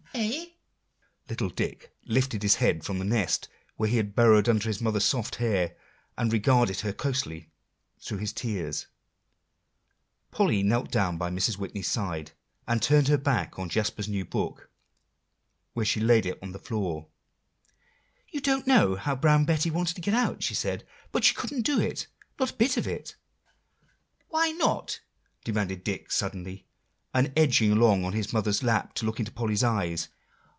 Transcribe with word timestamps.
"Eh?" 0.13 0.47
Little 1.29 1.47
Dick 1.49 1.93
lifted 2.03 2.43
his 2.43 2.55
head 2.55 2.83
from 2.83 2.99
the 2.99 3.05
nest 3.05 3.47
where 3.77 3.87
he 3.87 3.95
had 3.95 4.13
burrowed 4.13 4.49
under 4.49 4.67
his 4.67 4.81
mother's 4.81 5.05
soft 5.05 5.35
hair, 5.35 5.77
and 6.17 6.33
regarded 6.33 6.81
her 6.81 6.91
closely 6.91 7.49
through 7.97 8.17
his 8.17 8.33
tears. 8.33 8.87
Polly 10.29 10.63
knelt 10.63 10.91
down 10.91 11.17
by 11.17 11.29
Mrs. 11.29 11.57
Whitney's 11.57 11.87
side, 11.87 12.33
and 12.67 12.83
turned 12.83 13.07
her 13.07 13.17
back 13.17 13.57
on 13.57 13.69
Jasper's 13.69 14.09
new 14.09 14.25
book, 14.25 14.69
where 15.71 15.85
she 15.85 16.01
laid 16.01 16.25
it 16.25 16.37
on 16.43 16.51
the 16.51 16.59
floor. 16.59 17.07
"You 18.27 18.41
don't 18.41 18.67
know 18.67 18.95
how 18.97 19.15
Brown 19.15 19.45
Betty 19.45 19.71
wanted 19.71 19.95
to 19.95 20.01
get 20.01 20.13
out," 20.13 20.43
she 20.43 20.53
said; 20.53 20.85
"but 21.13 21.23
she 21.23 21.33
couldn't 21.33 21.61
do 21.61 21.79
it, 21.79 22.07
not 22.37 22.51
a 22.51 22.55
bit 22.55 22.75
of 22.75 22.85
it." 22.85 23.15
"Why 24.27 24.49
not?" 24.51 24.99
demanded 25.45 25.85
Dick 25.85 26.11
suddenly, 26.11 26.67
and 27.13 27.33
edging 27.35 27.73
along 27.73 28.05
on 28.05 28.13
his 28.13 28.31
mother's 28.31 28.63
lap 28.63 28.93
to 28.93 29.05
look 29.05 29.19
into 29.19 29.29
Polly's 29.33 29.65
eyes. 29.65 30.07